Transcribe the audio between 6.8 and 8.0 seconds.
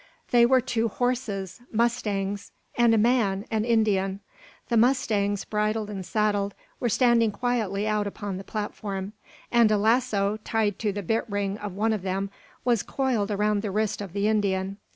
standing quietly